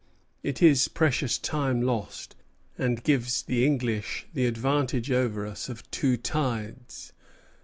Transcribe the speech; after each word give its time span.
It 0.41 0.63
is 0.63 0.87
precious 0.87 1.37
time 1.37 1.83
lost, 1.83 2.35
and 2.75 3.03
gives 3.03 3.43
the 3.43 3.63
English 3.67 4.25
the 4.33 4.47
advantage 4.47 5.11
over 5.11 5.45
us 5.45 5.69
of 5.69 5.83
two 5.91 6.17
tides. 6.17 7.13